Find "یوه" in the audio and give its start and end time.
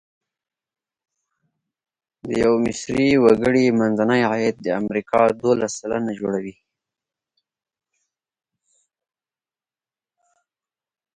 2.43-2.57